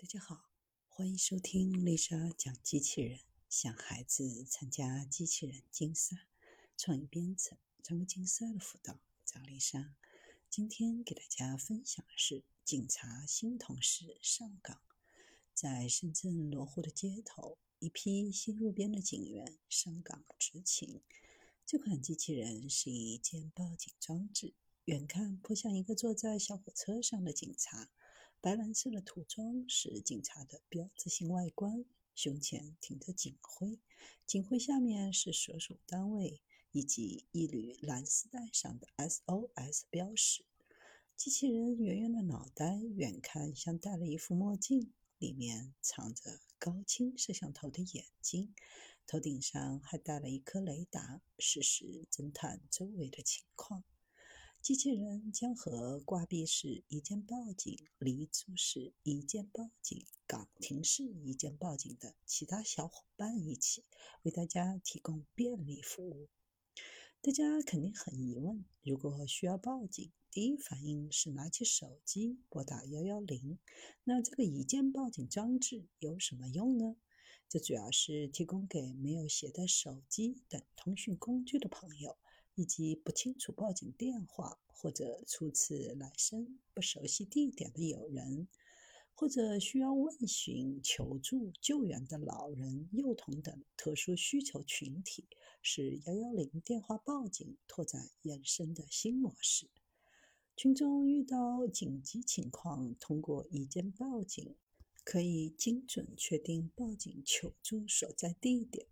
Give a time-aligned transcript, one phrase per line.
[0.00, 0.48] 大家好，
[0.86, 3.18] 欢迎收听丽莎讲机器人。
[3.48, 6.28] 想孩子参加机器人竞赛、
[6.76, 9.96] 创意编程、创客竞赛的辅导，找丽莎。
[10.48, 14.80] 今天给大家分享的是警察新同事上岗。
[15.52, 21.00] 在深圳罗湖的街头，一批新入编的警员上岗执勤。
[21.66, 24.54] 这款机器人是一件报警装置，
[24.84, 27.90] 远看颇像一个坐在小火车上的警察。
[28.40, 31.84] 白蓝色的涂装是警察的标志性外观，
[32.14, 33.80] 胸前挺着警徽，
[34.26, 40.44] 警徽下面是所属单位以及一缕蓝丝带上的 SOS 标识。
[41.16, 48.54] 机器人圆圆的脑袋，远看像戴了一副墨镜，里面藏着高清摄像头的眼睛，
[49.04, 53.82] 头顶上还带了一颗雷达，实时侦探周围的情况。
[54.68, 63.82] 机器人将和挂壁式一键报警、离组式一键报警、岗亭式一键报警的其他小伙伴一起，
[64.24, 66.28] 为大家提供便利服务。
[67.22, 73.58] 大家肯定很疑问：如果需要报警，第一反应是拿起手机拨打幺幺零，
[74.04, 76.94] 那这个一键报警装置有什么用呢？
[77.48, 82.18] 这主要是提供给没有携带手机等通讯工具的朋友。
[82.58, 88.48] 以及不清楚报警电话或者初次来深、不熟悉地点的友人，
[89.14, 95.24] 或者需要问询、求助、救援的老人、幼童等特殊需求群体，
[95.62, 99.70] 是幺幺零电话报警拓展延伸的新模式。
[100.56, 104.56] 群众遇到紧急情况，通过一键报警，
[105.04, 108.88] 可以精准确定报警求助所在地点。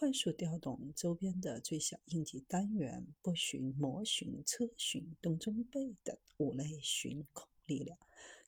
[0.00, 7.98] 快速调动周边的最小应急单元，不寻、模寻、车寻、动中备等五类寻控力量，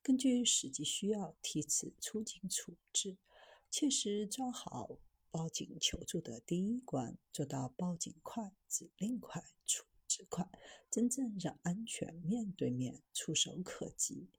[0.02, 3.18] 根据实际需要提词出警处置，
[3.70, 4.96] 切实抓好
[5.30, 10.50] 报警求助的第一关，做到报警快、指令快、处置快，
[10.90, 14.30] 真正让安全面对面、触手可及。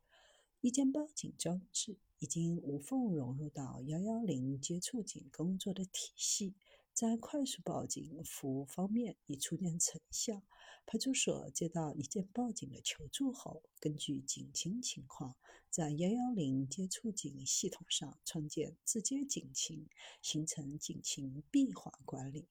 [0.61, 6.55] 一键报警装置已经无缝融入到幺幺零接触警工作的体系。
[6.93, 10.43] 在快速报警服务方面已初见成效。
[10.85, 15.35] 派出所接到一件报警的求助后，根据警情情况，
[15.69, 19.87] 在幺幺零接触警系统上创建直接警情，
[20.21, 22.47] 形成警情闭环管理。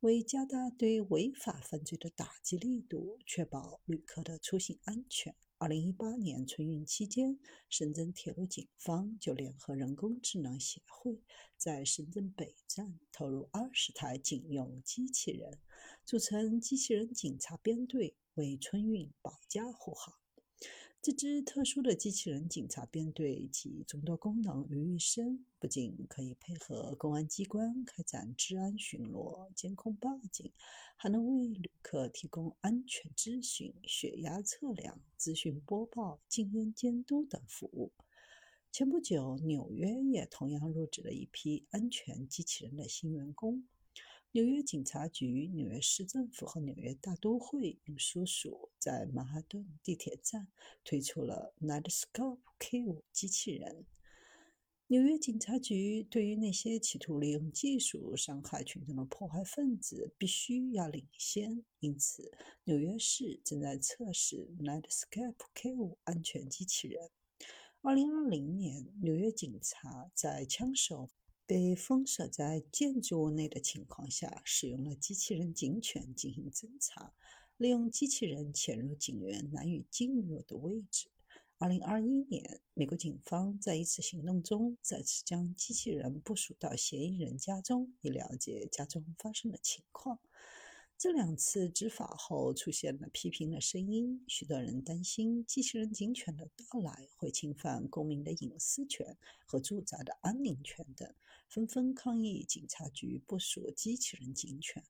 [0.00, 5.34] 为加大对违法犯罪的打击力度，确保旅客的出行安全。
[5.60, 7.38] 二零一八年春运期间，
[7.68, 11.20] 深圳铁路警方就联合人工智能协会，
[11.58, 15.58] 在深圳北站投入二十台警用机器人，
[16.06, 20.19] 组成机器人警察编队，为春运保驾护航。
[21.02, 30.52] 这支特殊的机器人警察编队集众多功能于一身，不仅可以配合公安机关开展治安巡逻、监控报警，
[30.96, 37.92] 还能为旅客提供安全咨询、血压测量、资讯播报、禁烟监督等服务。
[38.70, 43.64] 前不久，纽约也同样入职了一批安全机器人的新员工。
[44.32, 50.46] 纽约警察局、纽约市政府和纽约大都会运输署在曼哈顿地铁站
[50.84, 53.84] 推出了 Nightscope K5 机器人。
[54.86, 61.64] 纽约警察局对于那些企图利用技术伤害群众的破坏分子，必须要领先。
[61.80, 62.30] 因此，
[62.62, 67.10] 纽约市正在测试 night scope K5 安全机器人。
[67.82, 71.10] 二零二零年，纽约警察在枪手。
[71.50, 77.12] 被封锁在建筑物内的情况下，使用了机器人警犬进行侦查，
[77.56, 81.10] 利用机器人潜入警员难以进入的位置。
[81.58, 90.20] 二零二一年，美国警方在一次行动中再次将机器人部署到嫌疑人家中，以了解家中发生的情况。
[91.02, 94.22] 这两次执法后，出现了批评的声音。
[94.28, 99.16] 许多人担心机器人警犬的到来会侵犯公民的隐私权
[99.46, 101.10] 和住宅的安宁权等，
[101.48, 104.84] 纷纷抗议警察局部署机器人警犬。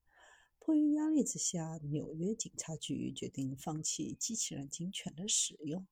[0.58, 5.87] 迫于压力之下，纽约警察局决定放弃机器人警犬的使用，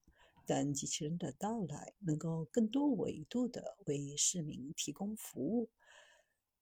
[0.44, 5.70] 但机器人的到来能够更多维度地为市民提供服务。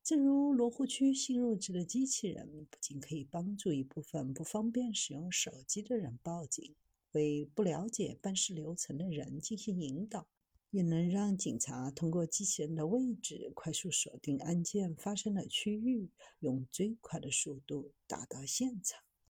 [0.07, 6.77] 正如罗湖区新入职的机器人，不仅可以帮助一部分不方便使用手机的人报警，
[7.11, 10.29] 为不了解办事流程的人进行引导，
[10.71, 16.09] 也能让警察通过机器人的位置快速锁定案件发生的区域，
[16.39, 19.06] 用最快的速度打到现场。